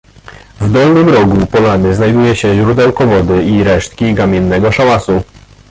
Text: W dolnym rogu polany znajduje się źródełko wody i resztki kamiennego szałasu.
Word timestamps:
W 0.61 0.71
dolnym 0.71 1.09
rogu 1.09 1.45
polany 1.45 1.95
znajduje 1.95 2.35
się 2.35 2.55
źródełko 2.55 3.07
wody 3.07 3.43
i 3.43 3.63
resztki 3.63 4.15
kamiennego 4.15 4.71
szałasu. 4.71 5.23